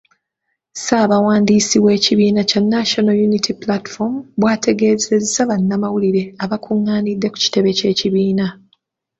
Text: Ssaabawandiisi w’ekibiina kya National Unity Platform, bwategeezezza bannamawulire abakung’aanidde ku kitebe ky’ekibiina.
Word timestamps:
Ssaabawandiisi 0.73 1.77
w’ekibiina 1.85 2.41
kya 2.49 2.61
National 2.73 3.17
Unity 3.27 3.51
Platform, 3.63 4.13
bwategeezezza 4.39 5.41
bannamawulire 5.49 6.23
abakung’aanidde 6.43 7.27
ku 7.33 7.37
kitebe 7.43 7.69
ky’ekibiina. 7.77 8.45